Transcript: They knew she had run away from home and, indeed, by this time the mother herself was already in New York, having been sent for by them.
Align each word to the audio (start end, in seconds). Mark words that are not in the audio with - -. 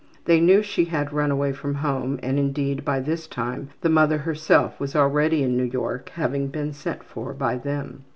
They 0.25 0.39
knew 0.39 0.63
she 0.63 0.85
had 0.85 1.13
run 1.13 1.29
away 1.29 1.53
from 1.53 1.75
home 1.75 2.19
and, 2.23 2.39
indeed, 2.39 2.83
by 2.83 3.01
this 3.01 3.27
time 3.27 3.69
the 3.81 3.89
mother 3.89 4.17
herself 4.17 4.79
was 4.79 4.95
already 4.95 5.43
in 5.43 5.55
New 5.55 5.63
York, 5.65 6.09
having 6.15 6.47
been 6.47 6.73
sent 6.73 7.03
for 7.03 7.33
by 7.35 7.57
them. 7.59 8.03